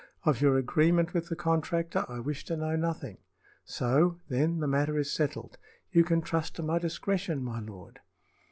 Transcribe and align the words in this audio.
Of 0.25 0.41
your 0.41 0.57
agreement 0.57 1.13
with 1.13 1.29
the 1.29 1.35
contractor 1.35 2.05
I 2.09 2.17
wish 2.17 2.43
to 2.45 2.57
know 2.57 2.75
nothing; 2.75 3.19
so, 3.63 4.17
then, 4.29 4.57
the 4.57 4.65
matter 4.65 4.97
is 4.97 5.13
settled. 5.13 5.59
You 5.91 6.03
can 6.03 6.23
trust 6.23 6.55
to 6.55 6.63
my 6.63 6.79
discretion, 6.79 7.43
my 7.43 7.59
lord." 7.59 7.99